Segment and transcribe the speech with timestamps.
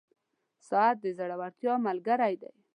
[0.67, 2.51] •ساعت د زړورتیا ملګری دی.